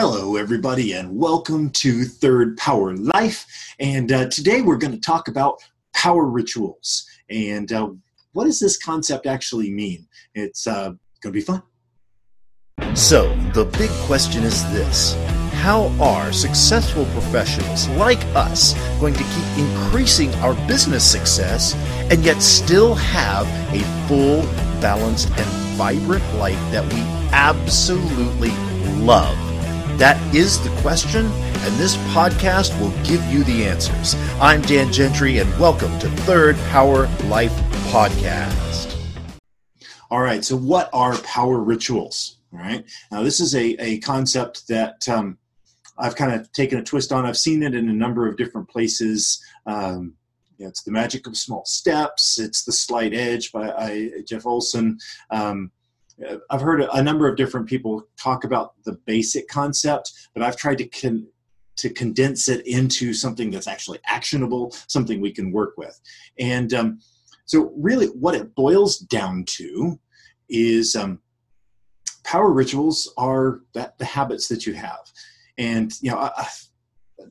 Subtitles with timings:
[0.00, 3.74] Hello, everybody, and welcome to Third Power Life.
[3.80, 7.06] And uh, today we're going to talk about power rituals.
[7.28, 7.90] And uh,
[8.32, 10.08] what does this concept actually mean?
[10.34, 11.62] It's uh, going to be fun.
[12.94, 15.12] So, the big question is this
[15.52, 21.74] How are successful professionals like us going to keep increasing our business success
[22.10, 24.44] and yet still have a full,
[24.80, 28.52] balanced, and vibrant life that we absolutely
[29.04, 29.49] love?
[30.00, 34.14] That is the question, and this podcast will give you the answers.
[34.40, 37.52] I'm Dan Gentry, and welcome to Third Power Life
[37.90, 38.96] Podcast.
[40.10, 42.38] All right, so what are power rituals?
[42.50, 42.82] All right,
[43.12, 45.36] now this is a, a concept that um,
[45.98, 47.26] I've kind of taken a twist on.
[47.26, 49.44] I've seen it in a number of different places.
[49.66, 50.14] Um,
[50.58, 52.38] it's the magic of small steps.
[52.38, 54.98] It's the slight edge by I, Jeff Olson.
[55.30, 55.72] Um,
[56.50, 60.78] I've heard a number of different people talk about the basic concept, but I've tried
[60.78, 61.28] to con-
[61.76, 65.98] to condense it into something that's actually actionable, something we can work with.
[66.38, 67.00] And um,
[67.46, 69.98] so, really, what it boils down to
[70.48, 71.20] is um,
[72.22, 75.00] power rituals are that the habits that you have.
[75.58, 76.46] And you know, I, I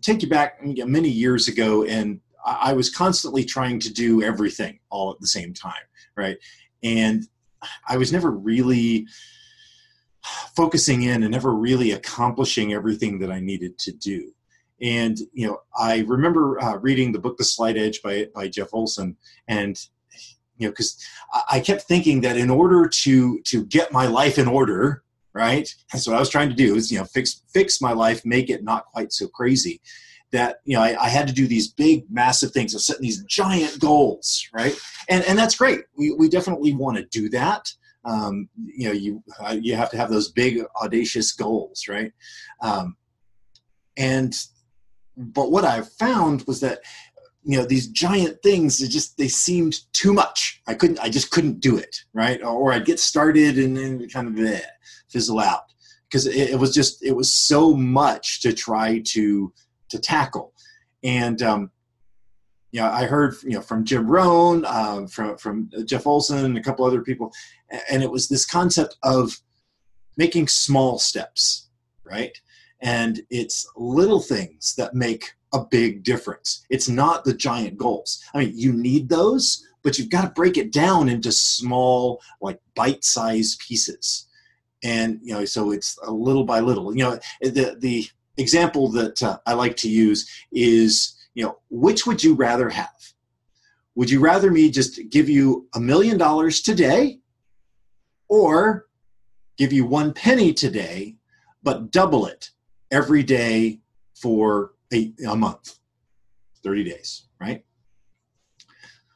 [0.02, 5.12] take you back many years ago, and I was constantly trying to do everything all
[5.12, 5.74] at the same time,
[6.16, 6.38] right?
[6.84, 7.28] And
[7.88, 9.08] I was never really
[10.56, 14.34] focusing in and never really accomplishing everything that I needed to do.
[14.82, 18.70] And you know, I remember uh, reading the book *The Slight Edge* by by Jeff
[18.74, 19.78] Olson, and
[20.58, 20.98] you know, because
[21.50, 25.74] I kept thinking that in order to to get my life in order, right?
[25.92, 28.50] That's what I was trying to do is you know fix fix my life, make
[28.50, 29.82] it not quite so crazy
[30.32, 33.24] that you know I, I, had to do these big massive things of setting these
[33.24, 34.78] giant goals right?
[35.10, 35.82] And and that's great.
[35.98, 37.72] We, we definitely want to do that.
[38.06, 42.12] Um, you know you uh, you have to have those big audacious goals right?
[42.62, 42.96] Um,
[43.98, 44.36] and
[45.18, 46.80] but what i found was that
[47.44, 50.62] you know these giant things it just they seemed too much.
[50.68, 52.42] I couldn't i just couldn't do it right?
[52.44, 54.62] Or i'd get started and then kind of eh,
[55.10, 55.64] fizzle out.
[56.08, 59.54] Because it, it was just it was so much to try to
[59.90, 60.54] to tackle.
[61.04, 61.72] And um,
[62.72, 66.58] you know, I heard you know from Jim Rohn, uh, from from Jeff Olson, and
[66.58, 67.32] a couple other people,
[67.90, 69.40] and it was this concept of
[70.18, 71.70] making small steps,
[72.04, 72.38] right?
[72.82, 76.66] And it's little things that make a big difference.
[76.70, 78.24] It's not the giant goals.
[78.34, 82.60] I mean, you need those, but you've got to break it down into small, like
[82.76, 84.28] bite-sized pieces.
[84.84, 86.96] And you know, so it's a little by little.
[86.96, 88.08] You know, the the
[88.40, 92.90] example that uh, I like to use is, you know, which would you rather have?
[93.96, 97.20] Would you rather me just give you a million dollars today
[98.28, 98.88] or
[99.58, 101.16] give you one penny today,
[101.64, 102.52] but double it
[102.92, 103.80] every day
[104.16, 105.80] for a, a month,
[106.64, 107.66] 30 days, right?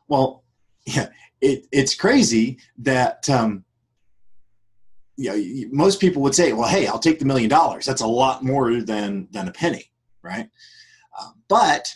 [0.08, 0.44] Well,
[0.86, 3.64] yeah, it, it's crazy that um,
[5.18, 7.86] you know, most people would say, well, hey, I'll take the million dollars.
[7.86, 9.92] That's a lot more than than a penny,
[10.22, 10.50] right?
[11.20, 11.96] Uh, but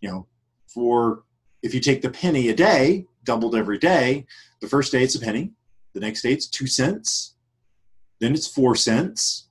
[0.00, 0.26] you know,
[0.66, 1.24] for
[1.62, 4.26] if you take the penny a day, doubled every day,
[4.60, 5.52] the first day it's a penny,
[5.92, 7.34] the next day it's two cents,
[8.20, 9.48] then it's four cents,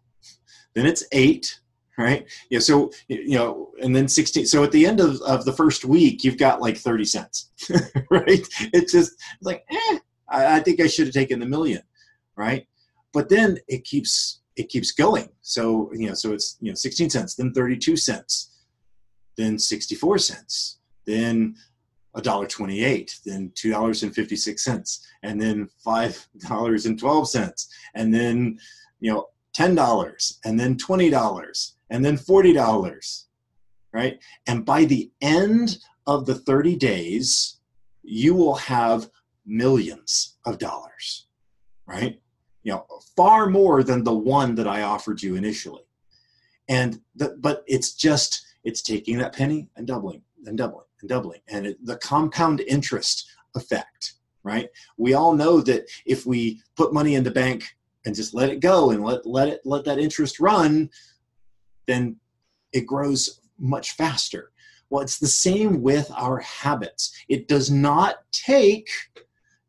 [0.73, 1.59] then it's eight,
[1.97, 2.25] right?
[2.49, 4.45] Yeah, so you know, and then 16.
[4.45, 7.51] So at the end of, of the first week, you've got like 30 cents,
[8.09, 8.47] right?
[8.73, 9.99] It's just it's like, eh,
[10.29, 11.81] I, I think I should have taken the million,
[12.35, 12.67] right?
[13.15, 15.29] But then it keeps it keeps going.
[15.41, 18.51] So you know so it's you know 16 cents then 32 cents
[19.37, 21.55] then 64 cents then
[22.15, 27.29] a dollar 28 then two dollars and 56 cents and then five dollars and 12
[27.29, 28.59] cents and then
[28.99, 33.27] you know ten dollars and then twenty dollars and then forty dollars
[33.93, 34.19] right?
[34.45, 37.61] And by the end of the 30 days
[38.03, 39.09] you will have
[39.45, 41.27] millions of dollars
[41.87, 42.19] right
[42.65, 45.83] you know far more than the one that i offered you initially.
[46.67, 51.41] And the, but it's just it's taking that penny and doubling and doubling and doubling.
[51.47, 54.69] And it, the compound interest effect right?
[54.97, 57.65] We all know that if we put money in the bank
[58.05, 60.89] and just let it go and let let it let that interest run
[61.87, 62.15] then
[62.71, 64.51] it grows much faster.
[64.89, 67.11] Well it's the same with our habits.
[67.27, 68.87] It does not take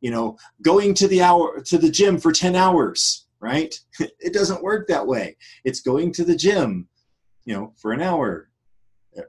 [0.00, 4.62] you know going to the hour to the gym for 10 hours right it doesn't
[4.62, 6.88] work that way it's going to the gym
[7.44, 8.50] you know for an hour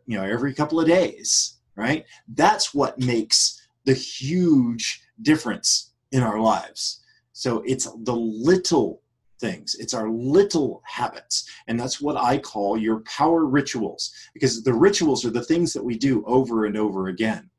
[0.06, 2.06] you know every couple of days right
[2.36, 7.02] that's what makes the huge difference in our lives
[7.34, 9.02] so it's the little
[9.40, 9.76] things.
[9.76, 11.50] It's our little habits.
[11.68, 15.84] And that's what I call your power rituals because the rituals are the things that
[15.84, 17.50] we do over and over again.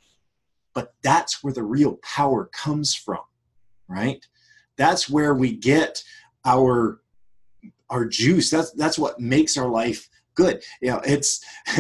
[0.78, 3.18] But that's where the real power comes from,
[3.88, 4.24] right?
[4.76, 6.04] That's where we get
[6.44, 7.00] our
[7.90, 8.48] our juice.
[8.48, 10.62] That's that's what makes our life good.
[10.80, 11.44] You know, it's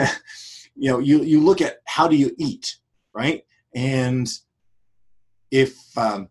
[0.74, 2.78] you know, you you look at how do you eat,
[3.14, 3.44] right?
[3.72, 4.28] And
[5.52, 6.28] if um,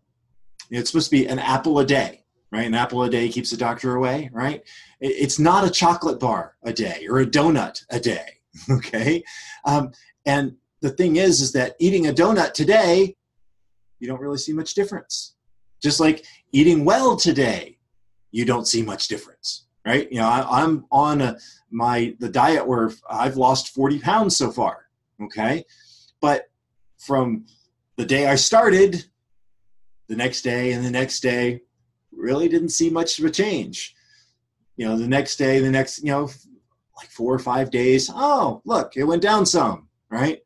[0.70, 2.22] it's supposed to be an apple a day,
[2.52, 2.66] right?
[2.66, 4.62] An apple a day keeps the doctor away, right?
[5.00, 8.28] It's not a chocolate bar a day or a donut a day,
[8.70, 9.24] okay?
[9.64, 9.92] Um,
[10.26, 13.16] and the thing is, is that eating a donut today,
[13.98, 15.34] you don't really see much difference.
[15.82, 17.78] Just like eating well today,
[18.30, 20.10] you don't see much difference, right?
[20.10, 21.36] You know, I, am on a,
[21.70, 24.86] my the diet where I've lost 40 pounds so far,
[25.22, 25.64] okay?
[26.20, 26.44] But
[26.98, 27.46] from
[27.96, 29.04] the day I started,
[30.08, 31.60] the next day and the next day,
[32.12, 33.94] really didn't see much of a change.
[34.76, 36.30] You know, the next day, the next, you know,
[36.96, 40.40] like four or five days, oh, look, it went down some, right?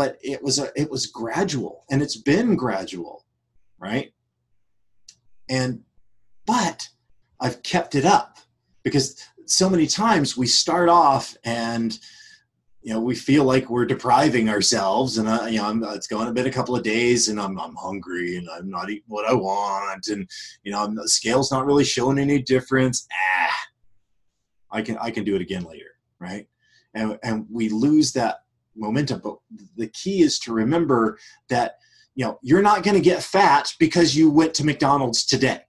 [0.00, 3.26] But it was a it was gradual and it's been gradual,
[3.78, 4.14] right?
[5.50, 5.82] And
[6.46, 6.88] but
[7.38, 8.38] I've kept it up
[8.82, 11.98] because so many times we start off and
[12.80, 16.28] you know we feel like we're depriving ourselves and I, you know I'm, it's going
[16.28, 19.28] a bit a couple of days and I'm, I'm hungry and i'm not eating what
[19.28, 20.26] i want and
[20.62, 23.54] you know the scale's not really showing any difference ah
[24.70, 26.48] i can i can do it again later right
[26.94, 28.44] and and we lose that
[28.80, 29.36] momentum but
[29.76, 31.18] the key is to remember
[31.48, 31.76] that
[32.14, 35.60] you know you're not going to get fat because you went to mcdonald's today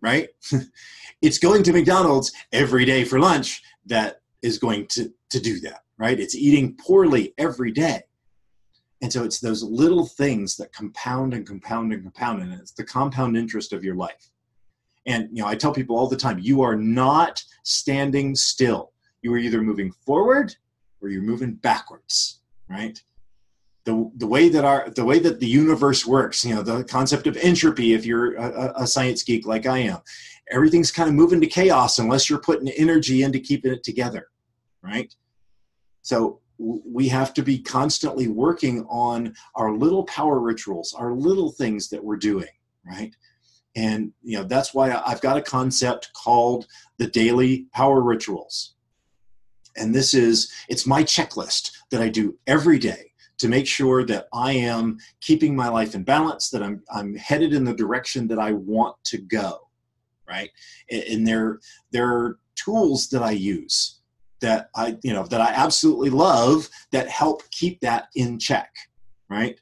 [0.00, 0.28] right
[1.22, 5.82] it's going to mcdonald's every day for lunch that is going to to do that,
[5.98, 6.18] right?
[6.18, 8.02] It's eating poorly every day.
[9.00, 12.84] And so it's those little things that compound and compound and compound, and it's the
[12.84, 14.30] compound interest of your life.
[15.06, 18.92] And you know, I tell people all the time, you are not standing still.
[19.22, 20.54] You are either moving forward
[21.00, 23.02] or you're moving backwards, right?
[23.84, 27.26] The, the way that our the way that the universe works, you know, the concept
[27.26, 29.98] of entropy, if you're a, a science geek like I am,
[30.50, 34.28] everything's kind of moving to chaos unless you're putting energy into keeping it together
[34.82, 35.14] right?
[36.02, 41.88] So we have to be constantly working on our little power rituals, our little things
[41.90, 42.48] that we're doing,
[42.84, 43.14] right?
[43.76, 46.66] And you know that's why I've got a concept called
[46.96, 48.74] the daily power rituals.
[49.78, 54.26] And this is it's my checklist that I do every day to make sure that
[54.32, 58.38] I am keeping my life in balance, that I'm I'm headed in the direction that
[58.38, 59.68] I want to go,
[60.28, 60.50] right?
[60.90, 61.60] And there
[61.92, 64.00] there are tools that I use
[64.40, 68.72] that I, you know, that I absolutely love that help keep that in check,
[69.28, 69.58] right?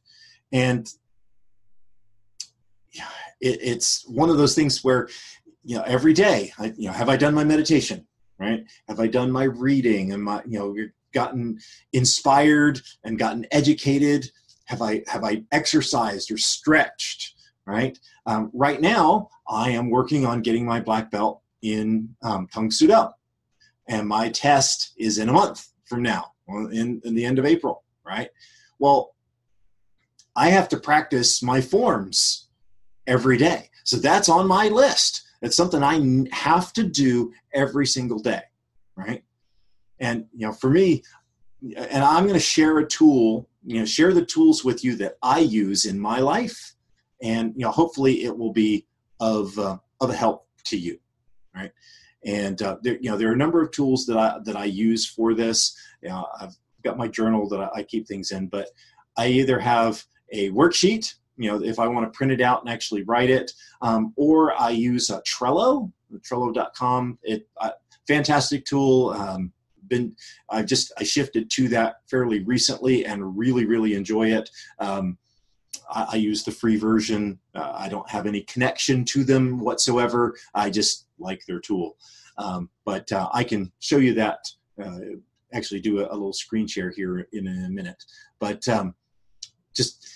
[0.52, 0.86] And
[3.40, 5.08] it, it's one of those things where,
[5.64, 8.06] you know, every day, I, you know, have I done my meditation,
[8.38, 8.64] right?
[8.88, 10.76] Have I done my reading and my, you know,
[11.12, 11.58] gotten
[11.92, 14.30] inspired and gotten educated?
[14.66, 17.34] Have I have I exercised or stretched?
[17.66, 17.98] Right.
[18.26, 23.08] Um, right now, I am working on getting my black belt in um, Soo Do
[23.88, 27.84] and my test is in a month from now, in, in the end of April,
[28.04, 28.28] right?
[28.78, 29.14] Well,
[30.34, 32.48] I have to practice my forms
[33.06, 33.70] every day.
[33.84, 35.22] So that's on my list.
[35.46, 38.42] It's something I have to do every single day,
[38.96, 39.22] right?
[40.00, 41.02] And you know, for me,
[41.62, 45.16] and I'm going to share a tool, you know, share the tools with you that
[45.22, 46.74] I use in my life,
[47.22, 48.86] and you know, hopefully, it will be
[49.20, 50.98] of uh, of help to you,
[51.54, 51.72] right?
[52.24, 54.64] And uh, there, you know, there are a number of tools that I that I
[54.64, 55.76] use for this.
[56.02, 58.68] You know, I've got my journal that I, I keep things in, but
[59.16, 62.70] I either have a worksheet, you know, if I want to print it out and
[62.70, 63.52] actually write it,
[63.82, 67.18] um, or I use a Trello, Trello.com.
[67.22, 67.70] It uh,
[68.06, 69.10] fantastic tool.
[69.10, 69.52] Um,
[69.88, 70.16] been
[70.50, 74.50] I just I shifted to that fairly recently and really really enjoy it.
[74.78, 75.18] Um,
[75.88, 77.38] I, I, use the free version.
[77.54, 80.34] Uh, I don't have any connection to them whatsoever.
[80.54, 81.96] I just like their tool.
[82.38, 84.38] Um, but uh, I can show you that,
[84.82, 84.98] uh,
[85.52, 88.02] actually do a, a, little screen share here in a minute.
[88.38, 88.94] But um,
[89.74, 90.06] just,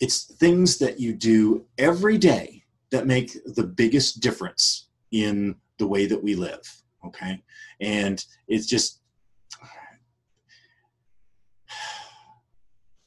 [0.00, 6.06] it's things that you do every day that make the biggest difference in the way
[6.06, 6.62] that we live.
[7.06, 7.42] Okay.
[7.80, 9.00] And it's just,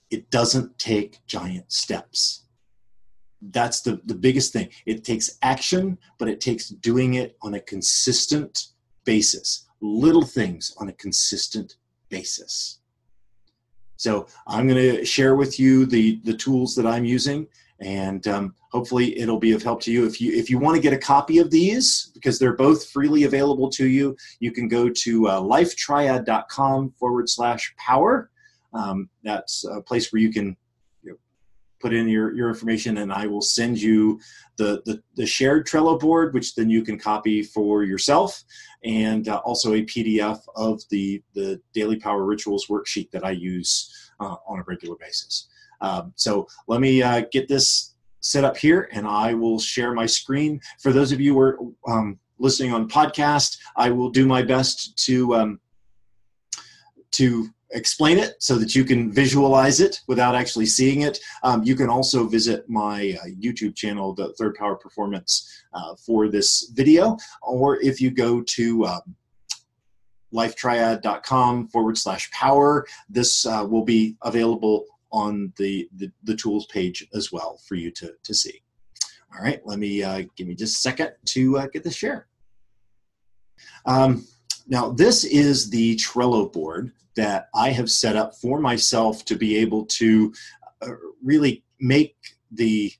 [0.09, 2.43] it doesn't take giant steps
[3.51, 4.69] that's the, the biggest thing.
[4.85, 8.67] It takes action, but it takes doing it on a consistent
[9.05, 9.67] basis.
[9.81, 11.75] Little things on a consistent
[12.09, 12.79] basis.
[14.03, 17.47] So I'm going to share with you the, the tools that I'm using,
[17.79, 20.05] and um, hopefully it'll be of help to you.
[20.05, 23.23] If you if you want to get a copy of these because they're both freely
[23.23, 28.29] available to you you can go to uh, lifetriad.com forward slash power.
[28.73, 30.57] Um, that's a place where you can
[31.83, 34.19] put in your, your information and i will send you
[34.57, 38.43] the, the, the shared trello board which then you can copy for yourself
[38.85, 44.11] and uh, also a pdf of the the daily power rituals worksheet that i use
[44.21, 45.47] uh, on a regular basis
[45.81, 50.05] um, so let me uh, get this set up here and I will share my
[50.05, 50.61] screen.
[50.79, 51.59] For those of you who are
[51.89, 55.59] um, listening on podcast, I will do my best to um,
[57.11, 61.19] to explain it so that you can visualize it without actually seeing it.
[61.43, 66.29] Um, you can also visit my uh, YouTube channel, the Third Power Performance, uh, for
[66.29, 69.15] this video, or if you go to um,
[70.33, 77.07] lifetriad.com forward slash power, this uh, will be available on the, the, the, tools page
[77.13, 78.63] as well for you to, to see.
[79.35, 82.27] All right, let me uh, give me just a second to uh, get this share.
[83.85, 84.25] Um,
[84.67, 89.57] now, this is the Trello board that I have set up for myself to be
[89.57, 90.33] able to
[90.81, 90.91] uh,
[91.23, 92.15] really make
[92.51, 92.91] the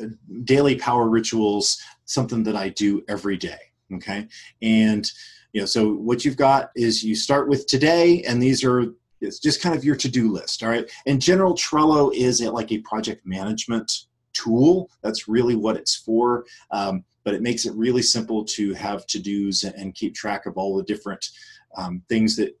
[0.00, 0.06] uh,
[0.44, 3.58] daily power rituals something that I do every day.
[3.94, 4.26] Okay,
[4.62, 5.10] and
[5.52, 8.86] you know, so what you've got is you start with today, and these are
[9.20, 10.90] it's just kind of your to-do list all right?
[11.06, 13.90] In general trello is like a project management
[14.34, 14.90] tool.
[15.02, 16.44] That's really what it's for.
[16.70, 20.76] Um, but it makes it really simple to have to-dos and keep track of all
[20.76, 21.28] the different
[21.76, 22.56] um, things that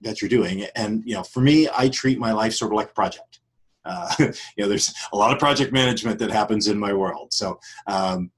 [0.00, 0.64] that you're doing.
[0.74, 3.40] And you know for me i treat my life sort of like a project.
[3.84, 7.32] Uh, you know there's a lot of project management that happens in my world.
[7.34, 8.30] So um,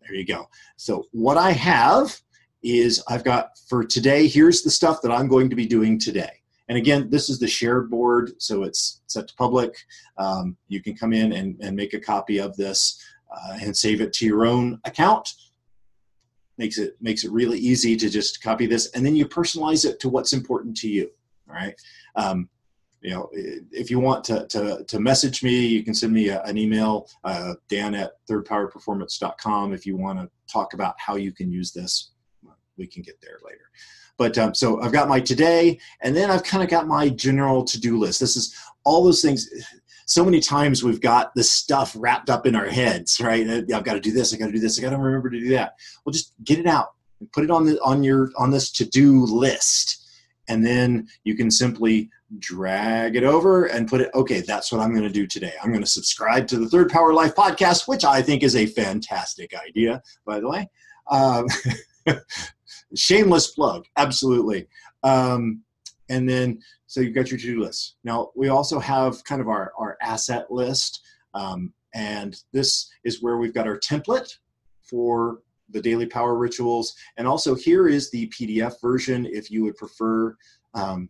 [0.00, 0.48] there you go.
[0.76, 2.16] So what i have
[2.62, 6.40] is i've got for today here's the stuff that i'm going to be doing today.
[6.68, 9.74] And again, this is the shared board, so it's set to public.
[10.18, 12.96] Um, you can come in and, and make a copy of this
[13.30, 15.32] uh, and save it to your own account.
[16.58, 19.98] Makes it makes it really easy to just copy this, and then you personalize it
[20.00, 21.10] to what's important to you.
[21.48, 21.74] All right.
[22.16, 22.48] Um,
[23.00, 26.42] you know, if you want to, to, to message me, you can send me a,
[26.42, 29.72] an email, uh, dan at thirdpowerperformance.com.
[29.72, 32.10] If you want to talk about how you can use this,
[32.76, 33.70] we can get there later.
[34.18, 37.64] But um, so I've got my today, and then I've kind of got my general
[37.64, 38.20] to do list.
[38.20, 39.48] This is all those things.
[40.10, 43.48] So many times we've got this stuff wrapped up in our heads, right?
[43.48, 44.34] I've got to do this.
[44.34, 44.76] I got to do this.
[44.76, 45.74] I got to remember to do that.
[46.04, 48.84] Well, just get it out and put it on the on your on this to
[48.84, 50.04] do list,
[50.48, 54.10] and then you can simply drag it over and put it.
[54.12, 55.52] Okay, that's what I'm going to do today.
[55.62, 58.66] I'm going to subscribe to the Third Power Life podcast, which I think is a
[58.66, 60.68] fantastic idea, by the way.
[61.08, 61.46] Um,
[62.96, 64.66] shameless plug, absolutely.
[65.04, 65.62] Um,
[66.08, 66.58] and then,
[66.90, 67.98] so you've got your to-do list.
[68.02, 71.02] Now, we also have kind of our, our asset list.
[71.34, 74.28] Um, and this is where we've got our template
[74.82, 76.96] for the daily power rituals.
[77.16, 80.36] And also here is the PDF version if you would prefer
[80.74, 81.08] um,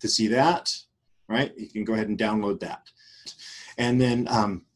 [0.00, 0.70] to see that,
[1.26, 1.54] right?
[1.56, 2.82] You can go ahead and download that.
[3.78, 4.66] And then um,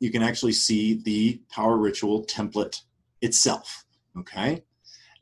[0.00, 2.80] you can actually see the power ritual template
[3.22, 3.84] itself,
[4.18, 4.64] okay?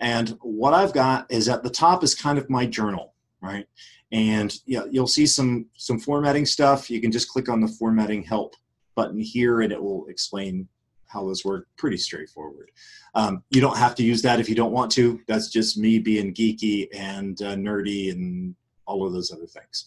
[0.00, 3.66] And what I've got is at the top is kind of my journal, right?
[4.12, 6.90] And yeah, you'll see some some formatting stuff.
[6.90, 8.54] You can just click on the formatting help
[8.94, 10.68] button here, and it will explain
[11.06, 11.68] how those work.
[11.76, 12.70] Pretty straightforward.
[13.14, 15.20] Um, you don't have to use that if you don't want to.
[15.26, 18.54] That's just me being geeky and uh, nerdy and
[18.86, 19.84] all of those other things.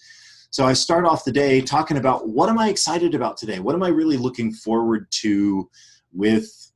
[0.51, 3.60] So I start off the day talking about what am I excited about today?
[3.60, 5.70] What am I really looking forward to
[6.12, 6.70] with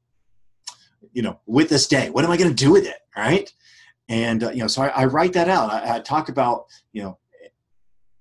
[1.14, 2.10] you know, with this day?
[2.10, 2.98] What am I going to do with it?
[3.16, 3.54] Right.
[4.10, 5.72] And, uh, you know, so I, I write that out.
[5.72, 7.18] I, I, talk about, you know,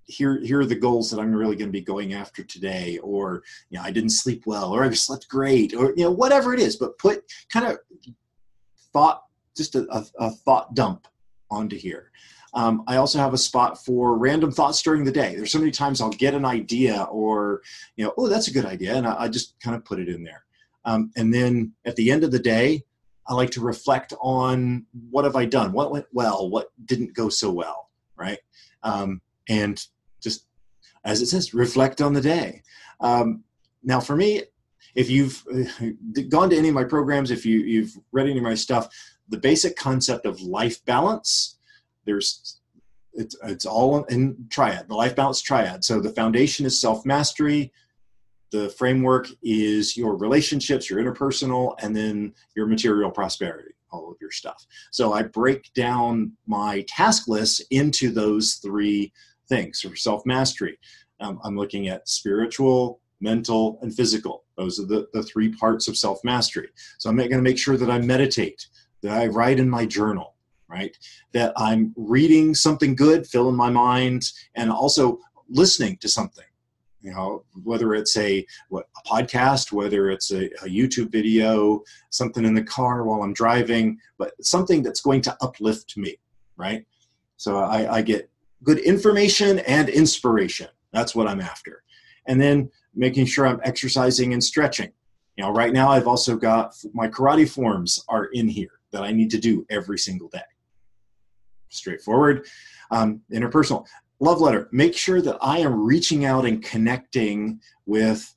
[0.05, 3.43] here, here are the goals that I'm really going to be going after today, or,
[3.71, 6.61] you know, I didn't sleep well, or I slept great, or, you know, whatever it
[6.61, 7.79] is, but put kind of
[8.93, 9.25] thought,
[9.57, 11.09] just a, a, a thought dump
[11.51, 12.11] onto here.
[12.55, 15.35] Um, I also have a spot for random thoughts during the day.
[15.35, 17.63] There's so many times I'll get an idea or,
[17.97, 18.95] you know, oh, that's a good idea.
[18.95, 20.45] And I, I just kind of put it in there.
[20.85, 22.85] Um, and then at the end of the day,
[23.27, 25.73] I like to reflect on what have I done?
[25.73, 26.51] What went well?
[26.51, 27.91] What didn't go so well?
[28.17, 28.39] Right?
[28.83, 29.85] Um, and
[30.21, 30.47] just
[31.05, 32.63] as it says, reflect on the day.
[33.01, 33.45] Um,
[33.83, 34.43] now, for me,
[34.95, 35.45] if you've
[36.29, 38.89] gone to any of my programs, if you, you've read any of my stuff,
[39.29, 41.57] the basic concept of life balance,
[42.05, 42.59] there's
[43.15, 45.85] it's, it's all in triad, the life balance triad.
[45.85, 47.73] So the foundation is self mastery,
[48.53, 54.31] the framework is your relationships, your interpersonal, and then your material prosperity, all of your
[54.31, 54.67] stuff.
[54.91, 59.13] So I break down my task list into those three
[59.49, 59.81] things.
[59.81, 60.79] For self mastery,
[61.21, 64.45] um, I'm looking at spiritual, mental, and physical.
[64.57, 66.69] Those are the, the three parts of self mastery.
[66.99, 68.69] So I'm going to make sure that I meditate,
[69.03, 70.35] that I write in my journal,
[70.69, 70.97] right?
[71.33, 76.45] That I'm reading something good, fill in my mind, and also listening to something.
[77.03, 82.45] You know, whether it's a what a podcast, whether it's a, a YouTube video, something
[82.45, 86.17] in the car while I'm driving, but something that's going to uplift me,
[86.57, 86.87] right?
[87.37, 88.31] So I, I get
[88.63, 90.69] good information and inspiration.
[90.93, 91.83] That's what I'm after.
[92.27, 94.93] And then making sure I'm exercising and stretching.
[95.37, 99.11] You know, right now I've also got my karate forms are in here that I
[99.11, 100.41] need to do every single day.
[101.71, 102.47] Straightforward.
[102.91, 103.87] Um, interpersonal.
[104.23, 104.69] Love letter.
[104.71, 108.33] Make sure that I am reaching out and connecting with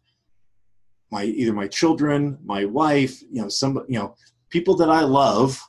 [1.12, 4.16] my either my children, my wife, you know, some you know,
[4.50, 5.62] people that I love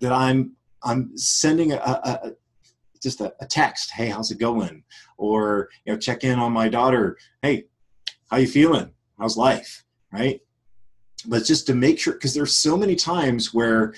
[0.00, 2.32] that I'm I'm sending a, a,
[3.00, 4.82] just a, a, text hey how's it going?
[5.18, 7.66] Or you know check in on my daughter hey
[8.28, 8.90] how you feeling?
[9.20, 9.84] How's life?
[10.12, 10.40] Right?
[11.26, 13.94] But just to make sure because there's so many times where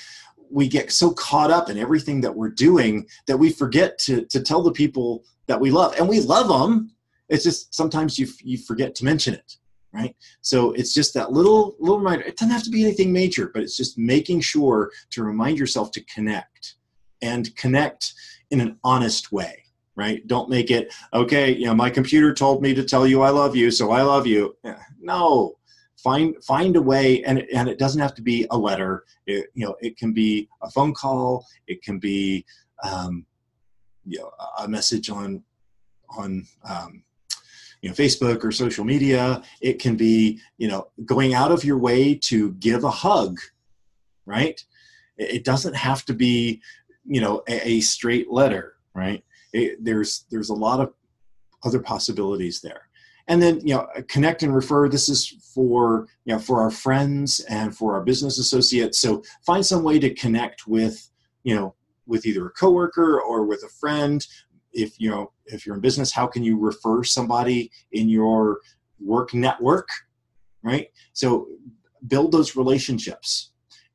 [0.52, 4.40] we get so caught up in everything that we're doing that we forget to, to
[4.40, 6.90] tell the people that we love and we love them
[7.28, 9.56] it's just sometimes you, you forget to mention it
[9.92, 10.16] right?
[10.40, 12.24] So it's just that little little reminder.
[12.24, 15.90] It doesn't have to be anything major but it's just making sure to remind yourself
[15.92, 16.76] to connect
[17.20, 18.14] and connect
[18.50, 19.58] in an honest way
[19.94, 20.26] right?
[20.26, 23.54] Don't make it okay you know my computer told me to tell you i love
[23.54, 24.56] you so i love you.
[24.64, 25.56] Eh, no
[26.02, 29.04] find find a way and, and it doesn't have to be a letter.
[29.26, 31.46] It, you know it can be a phone call.
[31.66, 32.44] It can be
[32.82, 33.26] um,
[34.04, 35.42] you know a message on
[36.16, 37.02] on um,
[37.80, 39.42] you know facebook or social media.
[39.60, 43.38] It can be you know going out of your way to give a hug
[44.24, 44.64] right?
[45.18, 46.60] It doesn't have to be
[47.04, 49.24] you know a, a straight letter right?
[49.52, 50.92] It, there's there's a lot of
[51.64, 52.88] other possibilities there
[53.28, 57.40] and then you know connect and refer this is for you know for our friends
[57.48, 58.98] and for our business associates.
[58.98, 61.10] So find some way to connect with
[61.44, 61.74] you know
[62.06, 64.26] with either a coworker or with a friend.
[64.72, 68.60] If you know if you're in business how can you refer somebody in your
[68.98, 69.88] work network
[70.62, 70.88] right?
[71.12, 71.48] So
[72.06, 73.50] build those relationships.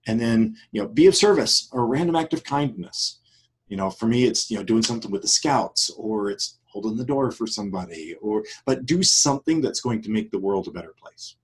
[0.07, 3.19] And then you know be of service or random act of kindness.
[3.67, 6.95] You know for me it's you know doing something with the scouts or it's holding
[6.95, 10.71] the door for somebody or but do something that's going to make the world a
[10.71, 11.35] better place.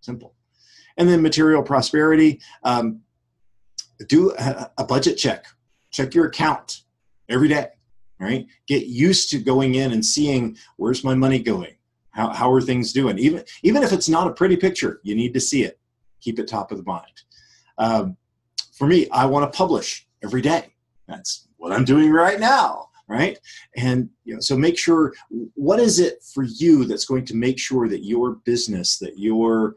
[0.00, 0.34] Simple.
[0.96, 3.02] And then material prosperity um,
[4.08, 5.46] do a, a budget check.
[5.92, 6.82] Check your account
[7.28, 7.68] every day
[8.18, 8.46] right?
[8.68, 11.74] Get used to going in and seeing where's my money going?
[12.10, 13.18] How, how are things doing?
[13.18, 15.78] Even even if it's not a pretty picture you need to see it.
[16.20, 17.22] Keep it top of the mind.
[17.78, 18.16] Um,
[18.72, 20.74] for me i want to publish every day.
[21.08, 23.38] That's what i'm doing right now right?
[23.76, 25.12] And you know, so make sure
[25.54, 29.76] what is it for you that's going to make sure that your business that your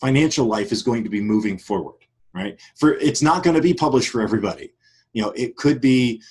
[0.00, 1.96] financial life is going to be moving forward
[2.36, 2.60] right?
[2.76, 4.72] For it's not going to be published for everybody.
[5.14, 6.22] You know it could be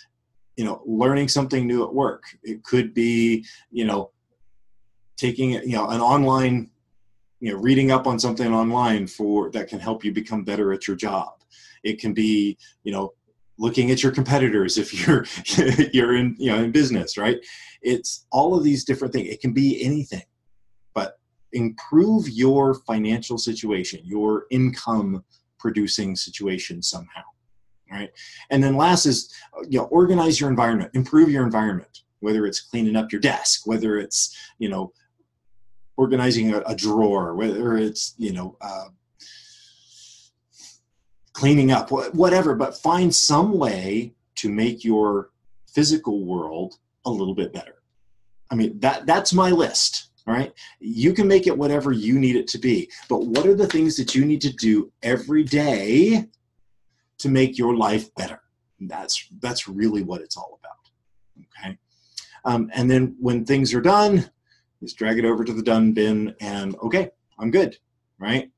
[0.56, 2.24] you know learning something new at work.
[2.44, 4.12] It could be you know
[5.18, 6.70] taking you know an online
[7.40, 10.88] you know reading up on something online for that can help you become better at
[10.88, 11.34] your job.
[11.84, 13.14] It can be you know
[13.58, 15.26] looking at your competitors if you're
[15.94, 17.38] you're in you know in business right?
[17.82, 19.30] It's all of these different things.
[19.30, 20.24] It can be anything
[20.94, 21.20] but
[21.54, 25.24] improve your financial situation your income
[25.60, 27.24] producing situation somehow
[27.92, 28.10] right?
[28.50, 29.34] And then last is
[29.70, 33.98] you know organize your environment improve your environment whether it's cleaning up your desk whether
[33.98, 34.92] it's you know
[35.98, 38.86] organizing a, a drawer whether it's you know uh,
[41.36, 45.30] cleaning up, whatever, but find some way to make your
[45.68, 47.76] physical world a little bit better.
[48.50, 50.10] I mean, that that's my list.
[50.28, 50.52] All right.
[50.80, 52.90] You can make it whatever you need it to be.
[53.10, 56.26] But what are the things that you need to do every day
[57.20, 58.42] to make your life better?
[58.82, 61.46] that's that's really what it's all about.
[61.60, 61.78] Okay.
[62.46, 64.30] Um, and then when things are done,
[64.82, 67.78] just drag it over to the done bin and okay, I'm good.
[68.20, 68.52] Right.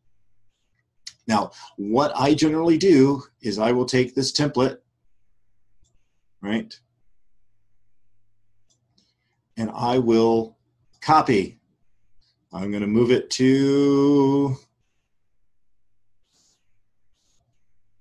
[1.27, 4.77] Now, what I generally do is I will take this template,
[6.41, 6.73] right?
[9.57, 10.57] And I will
[11.01, 11.59] copy.
[12.53, 14.55] I'm going to move it to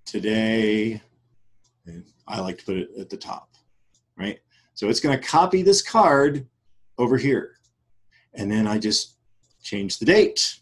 [0.04, 1.00] today.
[2.28, 3.50] I like to put it at the top,
[4.16, 4.38] right?
[4.74, 6.46] So it's going to copy this card
[6.98, 7.56] over here.
[8.34, 9.16] And then I just
[9.62, 10.60] change the date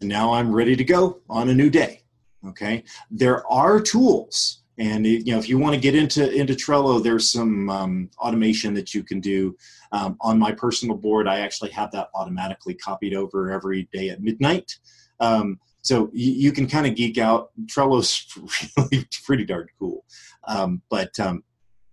[0.00, 2.02] now I'm ready to go on a new day.
[2.46, 2.84] Okay.
[3.10, 7.30] There are tools and you know, if you want to get into into Trello, there's
[7.30, 9.56] some um, automation that you can do
[9.90, 11.26] um, on my personal board.
[11.26, 14.78] I actually have that automatically copied over every day at midnight.
[15.18, 17.50] Um, so you, you can kind of geek out.
[17.66, 18.24] Trello's
[18.76, 20.04] really pretty darn cool,
[20.46, 21.42] um, but um,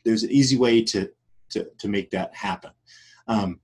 [0.03, 1.09] there's an easy way to
[1.49, 2.71] to, to make that happen.
[3.27, 3.59] Um,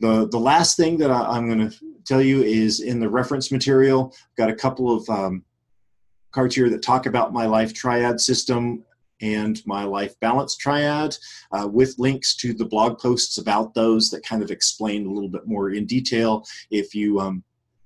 [0.00, 3.50] the the last thing that I, am going to tell you is in the reference
[3.50, 4.12] material.
[4.14, 5.08] I've got a couple of
[6.36, 8.84] cards here that talk about my life triad system
[9.22, 11.16] and my life balance triad
[11.52, 15.30] uh, with links to the blog posts about those that kind of explain a little
[15.30, 17.42] bit more in detail if you um,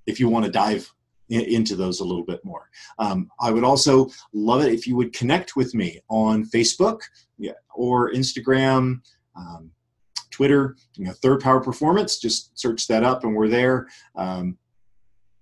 [0.07, 0.93] if you want to dive
[1.29, 2.69] in, into those a little bit more
[2.99, 7.01] um, i would also love it if you would connect with me on facebook
[7.75, 9.01] or instagram
[9.37, 9.71] um,
[10.41, 14.57] twitter you know third power performance just search that up and we're there um,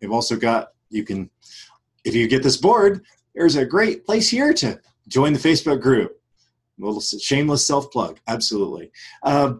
[0.01, 1.31] we've also got you can
[2.09, 6.21] if you get this board, there's a great place here to join the Facebook group.
[6.81, 8.91] A little shameless self plug, absolutely.
[9.23, 9.55] Uh,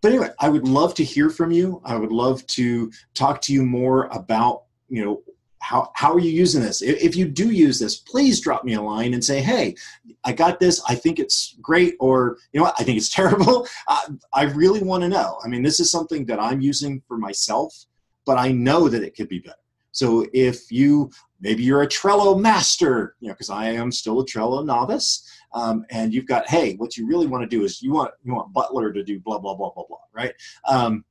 [0.00, 1.80] but anyway, I would love to hear from you.
[1.84, 5.22] I would love to talk to you more about, you know,
[5.62, 6.82] how, how are you using this?
[6.82, 9.76] If you do use this, please drop me a line and say, hey,
[10.24, 10.82] I got this.
[10.88, 11.94] I think it's great.
[12.00, 13.66] Or, you know what, I think it's terrible.
[13.88, 15.38] I, I really want to know.
[15.44, 17.86] I mean, this is something that I'm using for myself,
[18.26, 19.56] but I know that it could be better.
[19.92, 24.26] So if you maybe you're a Trello master, you know, because I am still a
[24.26, 27.92] Trello novice, um, and you've got hey, what you really want to do is you
[27.92, 30.32] want you want Butler to do blah blah blah blah blah, right?
[30.66, 31.04] Um,